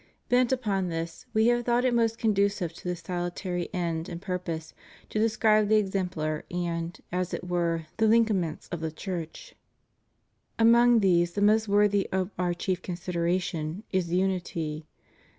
Bent 0.29 0.51
upon 0.51 0.89
this, 0.89 1.27
We 1.31 1.45
have 1.49 1.63
thought 1.63 1.85
it 1.85 1.93
most 1.93 2.17
conducive 2.17 2.73
to 2.73 2.83
this 2.85 3.01
salutary 3.01 3.69
end 3.71 4.09
and 4.09 4.19
pur 4.19 4.39
pose 4.39 4.73
to 5.11 5.19
describe 5.19 5.67
the 5.67 5.75
exemplar 5.75 6.43
and, 6.49 6.99
as 7.11 7.35
it 7.35 7.43
were, 7.47 7.85
the 7.97 8.07
linea 8.07 8.33
ments 8.33 8.67
of 8.69 8.79
the 8.79 8.89
Church. 8.91 9.53
Amongst 10.57 11.03
these 11.03 11.33
the 11.33 11.41
most 11.41 11.67
worthy 11.67 12.09
of 12.11 12.31
Our 12.39 12.55
chief 12.55 12.81
consideration 12.81 13.83
is 13.91 14.11
Unity. 14.11 14.87